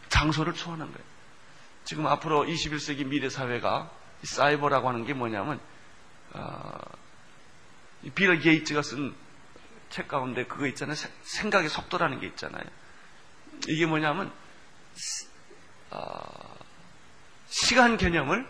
[0.09, 1.09] 장소를 초월하는 거예요.
[1.85, 3.90] 지금 앞으로 21세기 미래 사회가
[4.22, 5.61] 사이버라고 하는 게 뭐냐면
[6.33, 6.79] 어,
[8.14, 9.14] 빌 게이츠가 쓴
[9.90, 10.96] 책 가운데 그거 있잖아요.
[11.22, 12.64] 생각의 속도라는 게 있잖아요.
[13.66, 14.30] 이게 뭐냐면
[15.90, 16.56] 어,
[17.48, 18.46] 시간 개념을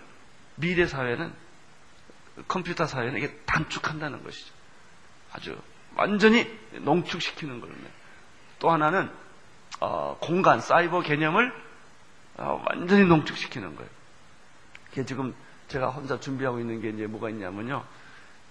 [0.56, 1.32] 미래 사회는
[2.48, 4.52] 컴퓨터 사회는 이게 단축한다는 것이죠.
[5.32, 5.60] 아주
[5.96, 7.74] 완전히 농축시키는 거예요.
[8.58, 9.10] 또 하나는
[9.80, 11.52] 어, 공간, 사이버 개념을
[12.36, 13.90] 어, 완전히 농축시키는 거예요.
[14.92, 15.34] 이게 지금
[15.68, 17.84] 제가 혼자 준비하고 있는 게 이제 뭐가 있냐면요.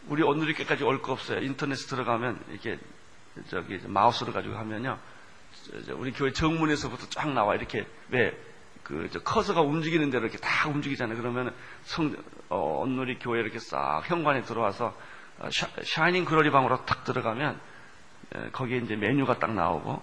[0.07, 1.41] 우리 오늘 이렇게까지 올 거 없어요.
[1.41, 2.79] 인터넷 들어가면 이렇게
[3.49, 4.97] 저기 마우스를 가지고 하면요.
[5.95, 8.47] 우리 교회 정문에서부터 쫙 나와 이렇게 왜
[8.87, 11.17] 그 커서가 움직이는 대로 이렇게 다 움직이잖아요.
[11.17, 12.15] 그러면 성
[12.47, 14.95] 어, 온누리 교회 이렇게 싹 현관에 들어와서
[15.39, 17.59] 어, 샤, 이닝 그로리 방으로 탁 들어가면
[18.33, 20.01] 에, 거기에 이제 메뉴가 딱 나오고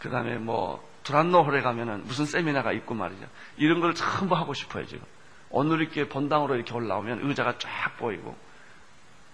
[0.00, 3.28] 그 다음에 뭐 두란노 홀에 가면은 무슨 세미나가 있고 말이죠.
[3.58, 5.04] 이런 걸 전부 하고 싶어요 지금.
[5.48, 8.36] 오늘 이렇게 본당으로 이렇게 올라오면 의자가 쫙 보이고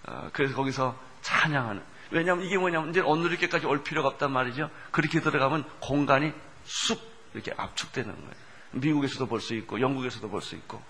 [0.05, 4.69] 어, 그래서 거기서 찬양하는 왜냐하면 이게 뭐냐면 이제 이렇게까지 올 필요가 없단 말이죠.
[4.91, 6.99] 그렇게 들어가면 공간이 쑥
[7.33, 8.33] 이렇게 압축되는 거예요.
[8.71, 10.81] 미국에서도 볼 수 있고 영국에서도 볼 수 있고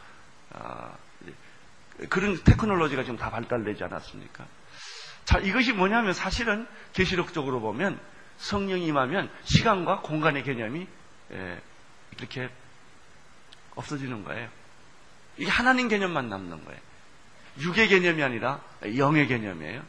[0.53, 0.93] 아,
[2.09, 4.45] 그런 테크놀로지가 지금 다 발달되지 않았습니까?
[5.25, 7.99] 자, 이것이 뭐냐면 사실은 계시록적으로 보면
[8.37, 10.87] 성령이 임하면 시간과 공간의 개념이
[11.33, 11.61] 예,
[12.17, 12.49] 이렇게
[13.75, 14.49] 없어지는 거예요.
[15.37, 16.79] 이게 하나님 개념만 남는 거예요.
[17.59, 18.61] 육의 개념이 아니라
[18.97, 19.83] 영의 개념이에요.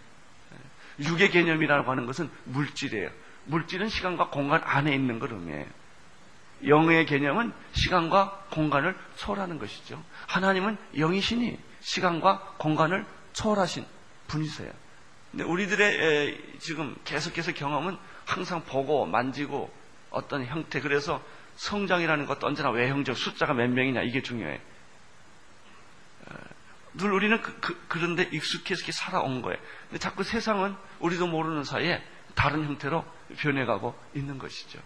[0.99, 3.11] 예, 육의 개념이라고 하는 것은 물질이에요.
[3.45, 5.67] 물질은 시간과 공간 안에 있는 걸 의미해요.
[6.67, 10.03] 영의 개념은 시간과 공간을 초월하는 것이죠.
[10.27, 13.87] 하나님은 영이시니 시간과 공간을 초월하신
[14.29, 14.71] 분이세요.
[15.31, 19.73] 근데 우리들의 지금 계속해서 경험은 항상 보고 만지고
[20.11, 21.23] 어떤 형태 그래서
[21.57, 24.61] 성장이라는 것도 언제나 외형적 숫자가 몇 명이냐 이게 중요해.
[26.95, 29.59] 늘 우리는 그, 그 런데 익숙해서 이렇게 살아온 거예요.
[29.89, 32.03] 근데 자꾸 세상은 우리도 모르는 사이에
[32.35, 33.05] 다른 형태로
[33.39, 34.79] 변해가고 있는 것이죠.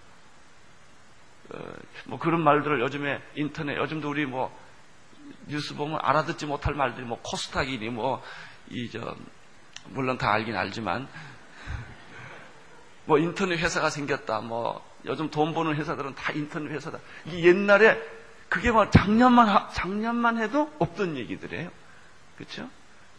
[1.51, 1.59] 어,
[2.07, 4.55] 뭐 그런 말들을 요즘에 인터넷 요즘도 우리 뭐
[5.47, 8.23] 뉴스 보면 알아듣지 못할 말들이 뭐 코스닥이니 뭐
[8.71, 9.15] 이 저
[9.91, 11.07] 물론 다 알긴 알지만
[13.07, 14.41] 뭐 인터넷 회사가 생겼다.
[14.41, 16.99] 뭐 요즘 돈 버는 회사들은 다 인터넷 회사다.
[17.27, 18.01] 이 옛날에
[18.49, 21.71] 그게 뭐 작년만 작년만 해도 없던 얘기들이에요.
[22.37, 22.69] 그렇죠?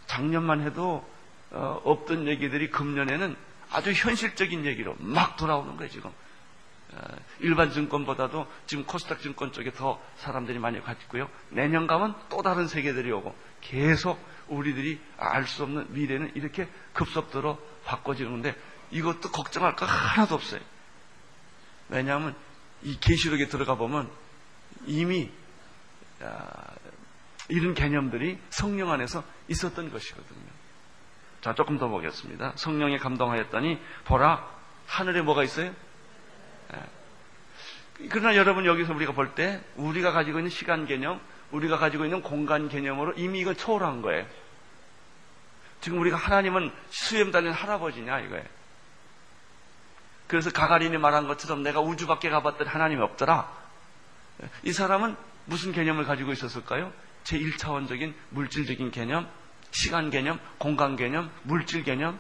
[0.08, 1.08] 작년만 해도
[1.52, 3.36] 어, 없던 얘기들이 금년에는
[3.72, 6.12] 아주 현실적인 얘기로 막 돌아오는 거예요 지금.
[6.94, 7.02] 어,
[7.40, 11.30] 일반 증권보다도 지금 코스닥 증권 쪽에 더 사람들이 많이 갔고요.
[11.50, 18.56] 내년 가면 또 다른 세계들이 오고 계속 우리들이 알 수 없는 미래는 이렇게 급속도로 바꿔지는데
[18.92, 20.62] 이것도 걱정할 거 하나도 없어요.
[21.90, 22.36] 왜냐하면
[22.84, 24.10] 이 계시록에 들어가 보면
[24.86, 25.32] 이미
[26.22, 26.54] 아,
[27.50, 30.56] 이런 개념들이 성령 안에서 있었던 것이거든요.
[31.42, 32.54] 자, 조금 더 보겠습니다.
[32.56, 34.48] 성령에 감동하였더니 보라
[34.88, 35.74] 하늘에 뭐가 있어요?
[36.74, 38.08] 예.
[38.10, 42.68] 그러나 여러분 여기서 우리가 볼 때 우리가 가지고 있는 시간 개념, 우리가 가지고 있는 공간
[42.68, 44.26] 개념으로 이미 이걸 초월한 거예요.
[45.82, 48.44] 지금 우리가 하나님은 수염 달린 할아버지냐 이거예요.
[50.28, 53.48] 그래서 가가린이 말한 것처럼 내가 우주 밖에 가봤더니 하나님이 없더라.
[54.64, 56.92] 이 사람은 무슨 개념을 가지고 있었을까요?
[57.26, 59.28] 제1차원적인 물질적인 개념,
[59.72, 62.20] 시간 개념, 공간 개념, 물질 개념,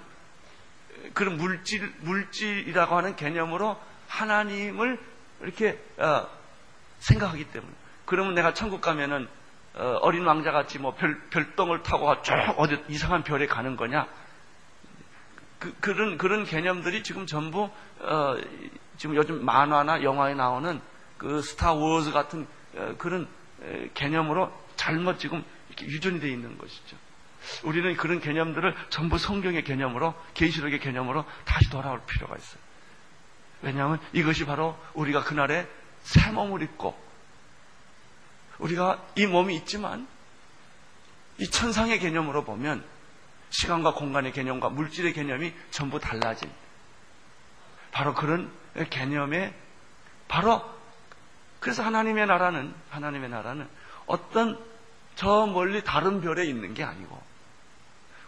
[1.13, 4.99] 그런 물질, 물질이라고 하는 개념으로 하나님을
[5.41, 6.27] 이렇게 어,
[6.99, 7.71] 생각하기 때문에.
[8.05, 9.27] 그러면 내가 천국 가면은
[9.75, 14.07] 어, 린 왕자 같이 뭐 별, 별똥을 타고 쭉 어디 이상한 별에 가는 거냐?
[15.79, 18.37] 그, 런 그런 개념들이 지금 전부 어,
[18.97, 20.79] 지금 요즘 만화나 영화에 나오는
[21.17, 23.27] 그 스타 워즈 같은 어, 그런
[23.63, 24.51] 에, 개념으로
[24.85, 25.43] 잘못 지금
[25.81, 26.95] 유전이 되어 있는 것이죠.
[27.63, 32.61] 우리는 그런 개념들을 전부 성경의 개념으로 계시록의 개념으로 다시 돌아올 필요가 있어요.
[33.63, 35.67] 왜냐하면 이것이 바로 우리가 그날에
[36.03, 36.95] 새 몸을 입고
[38.59, 40.07] 우리가 이 몸이 있지만
[41.39, 42.85] 이 천상의 개념으로 보면
[43.49, 46.51] 시간과 공간의 개념과 물질의 개념이 전부 달라진
[47.91, 48.51] 바로 그런
[48.91, 49.55] 개념에
[50.27, 50.63] 바로
[51.59, 53.67] 그래서 하나님의 나라는 하나님의 나라는
[54.05, 54.74] 어떤
[55.15, 57.21] 저 멀리 다른 별에 있는 게 아니고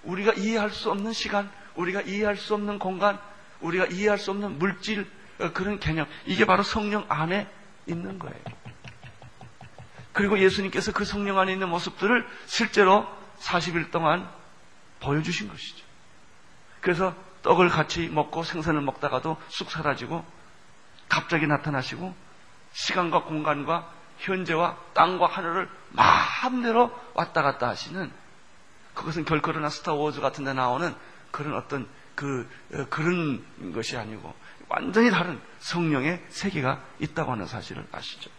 [0.03, 3.19] 우리가 이해할 수 없는 시간, 우리가 이해할 수 없는 공간,
[3.59, 5.05] 우리가 이해할 수 없는 물질
[5.39, 7.47] 어, 그런 개념 이게 바로 성령 안에
[7.85, 8.37] 있는 거예요.
[10.13, 13.07] 그리고 예수님께서 그 성령 안에 있는 모습들을 실제로
[13.39, 14.27] 40일 동안
[14.99, 15.85] 보여주신 것이죠.
[16.81, 20.25] 그래서 떡을 같이 먹고 생선을 먹다가도 쑥 사라지고
[21.07, 22.15] 갑자기 나타나시고
[22.73, 28.11] 시간과 공간과 현재와 땅과 하늘을 마음대로 왔다 갔다 하시는
[28.93, 30.93] 그것은 결코나 스타워즈 같은 데 나오는
[31.31, 34.33] 그런 어떤 그, 어, 그런 것이 아니고
[34.69, 38.29] 완전히 다른 성령의 세계가 있다고 하는 사실을 아시죠.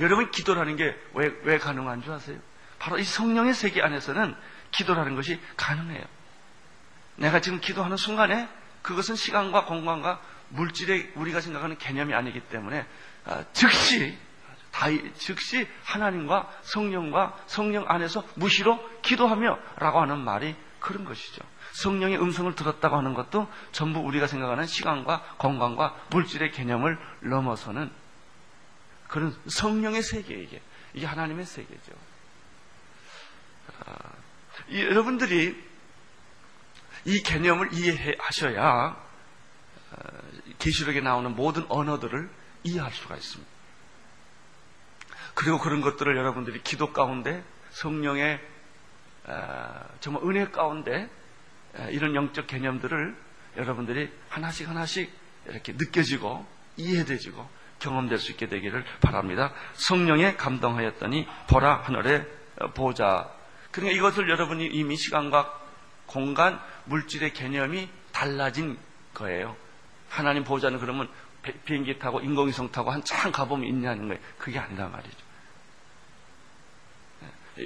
[0.00, 2.38] 여러분 기도라는 게 왜 왜 가능한 줄 아세요?
[2.78, 4.36] 바로 이 성령의 세계 안에서는
[4.70, 6.04] 기도라는 것이 가능해요.
[7.16, 8.48] 내가 지금 기도하는 순간에
[8.82, 12.86] 그것은 시간과 공간과 물질의 우리가 생각하는 개념이 아니기 때문에
[13.24, 14.16] 아, 즉시
[14.70, 21.42] 다 즉시 하나님과 성령과 성령 안에서 무시로 기도하며라고 하는 말이 그런 것이죠.
[21.72, 27.90] 성령의 음성을 들었다고 하는 것도 전부 우리가 생각하는 시간과 건강과 물질의 개념을 넘어서는
[29.08, 30.60] 그런 성령의 세계 이게
[30.94, 31.92] 이게 하나님의 세계죠.
[33.86, 33.94] 아,
[34.68, 35.68] 이, 여러분들이
[37.04, 39.96] 이 개념을 이해하셔야 아,
[40.58, 42.28] 계시록에 나오는 모든 언어들을
[42.64, 43.57] 이해할 수가 있습니다.
[45.38, 48.40] 그리고 그런 것들을 여러분들이 기도 가운데 성령의
[49.28, 51.08] 아, 정말 은혜 가운데
[51.78, 53.14] 아, 이런 영적 개념들을
[53.56, 55.12] 여러분들이 하나씩 하나씩
[55.46, 56.44] 이렇게 느껴지고
[56.76, 57.48] 이해되지고
[57.78, 59.52] 경험될 수 있게 되기를 바랍니다.
[59.74, 62.26] 성령에 감동하였더니 보라 하늘의
[62.74, 63.30] 보좌.
[63.70, 65.56] 그러니까 이것을 여러분이 이미 시간과
[66.06, 68.76] 공간, 물질의 개념이 달라진
[69.14, 69.54] 거예요.
[70.08, 71.08] 하나님 보좌는 그러면
[71.64, 74.20] 비행기 타고 인공위성 타고 한참 가보면 있냐는 거예요.
[74.36, 75.27] 그게 아니란 말이죠.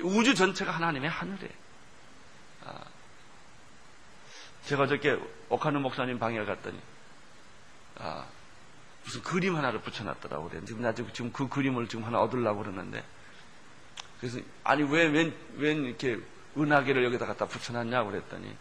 [0.01, 1.53] 우주 전체가 하나님의 하늘이에요.
[2.65, 2.85] 아,
[4.65, 6.79] 제가 저렇게 오카누 목사님 방에 갔더니
[7.99, 8.27] 아,
[9.05, 10.65] 무슨 그림 하나를 붙여놨더라고 그래.
[10.65, 13.05] 지금 나 지금 그 그림을 지금 하나 얻으려고 그러는데
[14.21, 16.19] 그래서 아니 왜웬 웬 이렇게
[16.57, 18.57] 은하계를 여기다 갖다 붙여놨냐고 그랬더니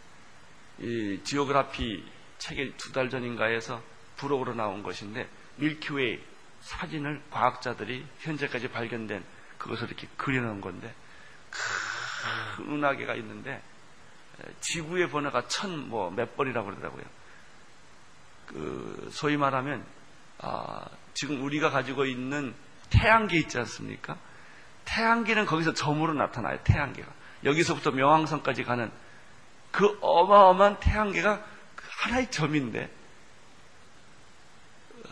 [0.80, 2.04] 이 지오그라피
[2.38, 3.80] 책이 두 달 전인가에서
[4.16, 6.20] 부록으로 나온 것인데 밀키웨이
[6.62, 9.24] 사진을 과학자들이 현재까지 발견된
[9.58, 10.92] 그것을 이렇게 그려놓은 건데
[11.52, 13.62] 큰 은하계가 있는데
[14.60, 17.04] 지구의 번호가 천 뭐 몇 번이라고 그러더라고요.
[18.46, 19.84] 그 소위 말하면
[20.38, 20.84] 아,
[21.14, 22.54] 지금 우리가 가지고 있는
[22.90, 24.18] 태양계 있지 않습니까?
[24.84, 26.58] 태양계는 거기서 점으로 나타나요.
[26.64, 27.08] 태양계가
[27.44, 28.90] 여기서부터 명왕성까지 가는
[29.70, 31.44] 그 어마어마한 태양계가
[32.00, 32.90] 하나의 점인데
[35.04, 35.08] 어,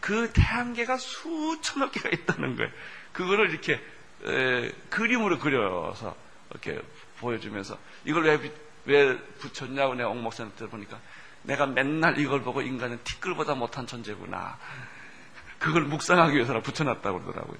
[0.00, 2.70] 그 태양계가 수천억 개가 있다는 거예요.
[3.12, 3.80] 그거를 이렇게
[4.26, 6.14] 에, 그림으로 그려서
[6.50, 6.80] 이렇게
[7.18, 8.52] 보여주면서 이걸 왜,
[8.86, 10.98] 왜 붙였냐고 내가 옥 목사한테 들어보니까
[11.42, 14.58] 내가 맨날 이걸 보고 인간은 티끌보다 못한 존재구나.
[15.58, 17.58] 그걸 묵상하기 위해서 붙여놨다고 그러더라고요.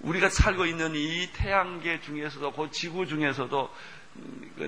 [0.00, 3.70] 우리가 살고 있는 이 태양계 중에서도 그 지구 중에서도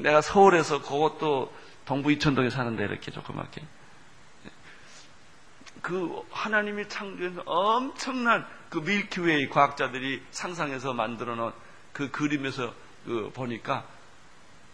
[0.02, 1.52] 내가 서울에서 그것도
[1.86, 3.62] 동부 이천동에 사는데 이렇게 조그맣게
[5.80, 11.52] 그 하나님이 창조한 엄청난 그 밀키웨이 과학자들이 상상해서 만들어 놓은
[11.92, 13.86] 그 그림에서 그 보니까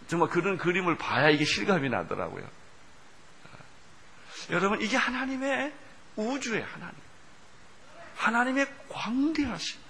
[0.07, 2.49] 정말 그런 그림을 봐야 이게 실감이 나더라고요.
[4.51, 5.73] 여러분 이게 하나님의
[6.15, 6.95] 우주의 하나님.
[8.15, 9.81] 하나님의 광대하심.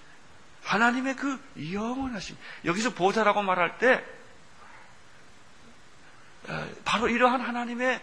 [0.64, 1.40] 하나님의 그
[1.72, 2.36] 영원하심.
[2.66, 4.04] 여기서 보좌라고 말할 때
[6.84, 8.02] 바로 이러한 하나님의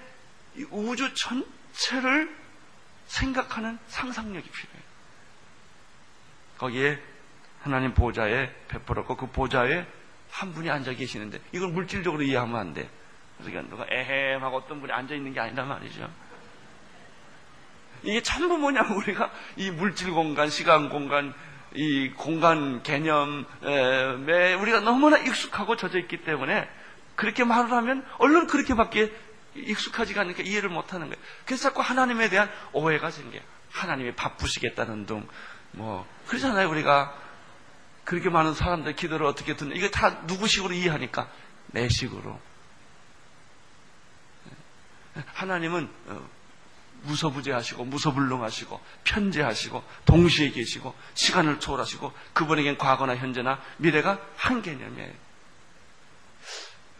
[0.70, 2.32] 우주 전체를
[3.08, 4.75] 생각하는 상상력이 필요해요.
[6.58, 6.98] 거기에
[7.62, 9.86] 하나님 보좌에 베풀었고 그 보좌에
[10.30, 12.88] 한 분이 앉아 계시는데 이걸 물질적으로 이해하면 안 돼.
[13.38, 16.08] 그러니까 누가 에헴 하고 어떤 분이 앉아 있는 게 아니란 말이죠.
[18.02, 21.34] 이게 전부 뭐냐면 우리가 이 물질 공간, 시간 공간,
[21.74, 26.68] 이 공간 개념에 우리가 너무나 익숙하고 젖어 있기 때문에
[27.16, 29.12] 그렇게 말을 하면 얼른 그렇게밖에
[29.54, 31.22] 익숙하지가 않으니까 이해를 못하는 거예요.
[31.44, 33.40] 그래서 자꾸 하나님에 대한 오해가 생겨요.
[33.72, 35.26] 하나님이 바쁘시겠다는 둥,
[35.76, 37.26] 뭐 그러잖아요 우리가.
[38.04, 41.28] 그렇게 많은 사람들 기도를 어떻게 듣는 이게 다 누구식으로 이해하니까?
[41.66, 42.40] 내 식으로.
[45.34, 46.28] 하나님은 어,
[47.02, 55.12] 무소부재하시고 무소불능하시고 편재하시고 동시에 계시고 시간을 초월하시고 그분에겐 과거나 현재나 미래가 한 개념이에요.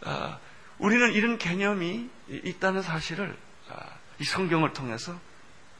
[0.03, 0.39] 아,
[0.77, 3.37] 우리는 이런 개념이 있다는 사실을
[3.69, 3.85] 아,
[4.19, 5.17] 이 성경을 통해서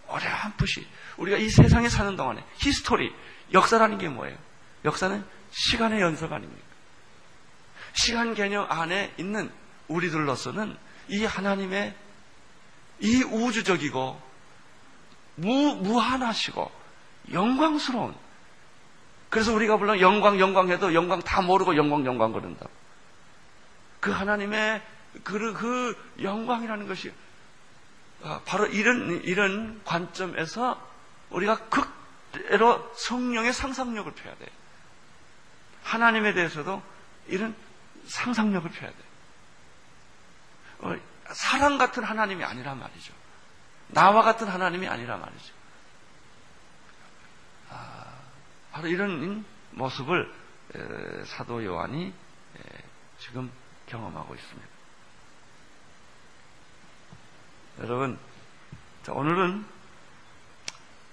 [0.07, 3.13] 어렴풋이 우리가 이 세상에 사는 동안에 history
[3.53, 4.37] 역사라는 게 뭐예요?
[4.85, 6.61] 역사는 시간의 연속 아닙니까?
[7.93, 9.51] 시간 개념 안에 있는
[9.87, 10.77] 우리들로서는
[11.09, 11.95] 이 하나님의
[12.99, 14.21] 이 우주적이고
[15.35, 16.71] 무, 무한하시고
[17.31, 18.15] 영광스러운
[19.29, 22.67] 그래서 우리가 물론 영광 영광 해도 영광 다 모르고 영광 영광 그런다.
[23.99, 24.81] 그 하나님의
[25.23, 27.13] 그, 그 영광이라는 것이 아,
[28.45, 30.81] 바로 이런 이런 관점에서
[31.29, 34.47] 우리가 극대로 성령의 상상력을 펴야 돼.
[35.83, 36.81] 하나님에 대해서도
[37.27, 37.55] 이런
[38.07, 38.97] 상상력을 펴야 돼.
[40.79, 40.95] 어,
[41.33, 43.13] 사랑 같은 하나님이 아니란 말이죠.
[43.89, 45.53] 나와 같은 하나님이 아니란 말이죠.
[47.69, 48.05] 아,
[48.71, 50.33] 바로 이런 모습을
[51.25, 52.13] 사도 요한이
[53.19, 53.51] 지금
[53.87, 54.76] 경험하고 있습니다.
[57.79, 58.17] 여러분,
[59.03, 59.65] 자, 오늘은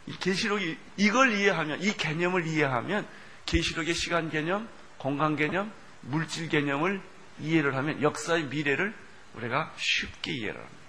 [0.07, 3.07] 이 계시록이 이걸 이해하면 이 개념을 이해하면
[3.47, 7.01] 계시록의 시간 개념, 공간 개념, 물질 개념을
[7.41, 8.95] 이해를 하면 역사의 미래를
[9.35, 10.85] 우리가 쉽게 이해를 합니다.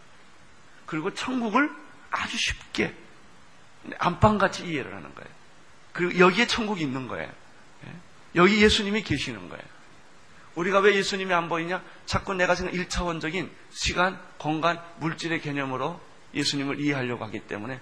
[0.86, 1.70] 그리고 천국을
[2.12, 2.94] 아주 쉽게
[3.98, 5.30] 안방같이 이해를 하는 거예요.
[5.94, 7.32] 그리고 여기에 천국이 있는 거예요.
[7.86, 7.94] 예?
[8.36, 9.64] 여기 예수님이 계시는 거예요.
[10.56, 11.84] 우리가 왜 예수님이 안 보이냐?
[12.06, 16.00] 자꾸 내가 생각 1차원적인 시간, 공간, 물질의 개념으로
[16.34, 17.80] 예수님을 이해하려고 하기 때문에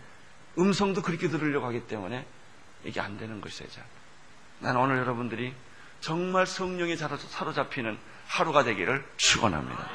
[0.57, 2.25] 음성도 그렇게 들으려고 하기 때문에
[2.83, 3.81] 이게 안 되는 것이죠.
[4.59, 5.53] 나는 오늘 여러분들이
[5.99, 7.97] 정말 성령에 사로잡히는
[8.27, 9.89] 하루가 되기를 축원합니다.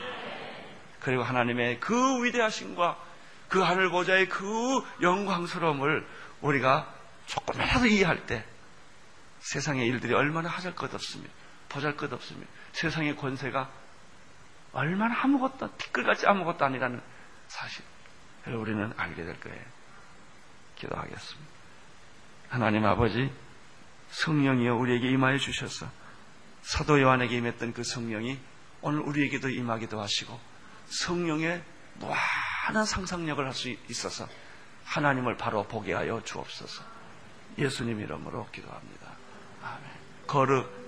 [1.00, 2.98] 그리고 하나님의 그 위대하심과
[3.48, 6.06] 그 하늘 보좌의 그 영광스러움을
[6.40, 6.92] 우리가
[7.26, 8.44] 조금이라도 이해할 때
[9.40, 11.32] 세상의 일들이 얼마나 하잘 것 없습니다.
[11.68, 12.50] 보잘 것 없습니다.
[12.72, 13.70] 세상의 권세가
[14.72, 17.00] 얼마나 아무것도 티끌같이 아무것도 아니라는
[17.48, 17.84] 사실
[18.46, 19.60] 을 우리는 알게 될 거예요.
[20.76, 21.50] 기도하겠습니다.
[22.48, 23.30] 하나님 아버지
[24.10, 25.90] 성령이여 우리에게 임하여 주셔서
[26.62, 28.38] 사도 요한에게 임했던 그 성령이
[28.80, 30.38] 오늘 우리에게도 임하기도 하시고
[30.86, 31.62] 성령의
[31.96, 34.28] 무한한 상상력을 할 수 있어서
[34.84, 36.82] 하나님을 바로 보게 하여 주옵소서.
[37.58, 39.12] 예수님 이름으로 기도합니다.
[39.62, 39.82] 아멘.
[40.26, 40.87] 거룩,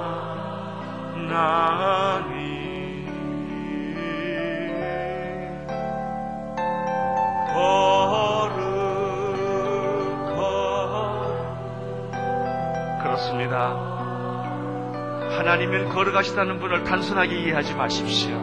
[16.21, 18.35] 걸어가시다는 분을 단순하게 이해하지 마십시오.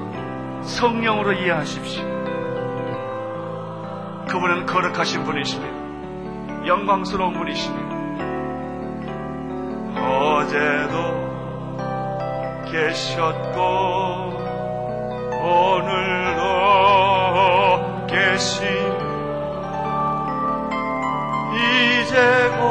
[0.62, 2.02] 성령으로 이해하십시오.
[4.28, 6.66] 그분은 거룩하신 분이십니다.
[6.66, 7.88] 영광스러운 분이십니다.
[9.96, 11.17] 어제도
[12.70, 13.58] 계셨고
[15.42, 16.42] 오늘도
[18.06, 18.66] 계신
[21.54, 22.14] 이제
[22.58, 22.68] 곧